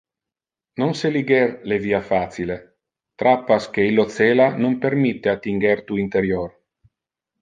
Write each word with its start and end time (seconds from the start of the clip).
Non 0.83 0.93
seliger 1.01 1.51
le 1.71 1.77
via 1.83 1.99
facile, 2.07 2.57
trappas 3.23 3.69
que 3.75 3.87
illo 3.91 4.07
cela 4.15 4.47
non 4.65 4.79
permitte 4.87 5.27
attinger 5.35 5.77
tu 5.87 5.93
interior. 6.07 6.49